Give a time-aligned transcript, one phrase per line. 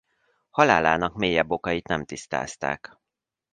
[0.49, 2.97] Halálának mélyebb okait nem tisztázták.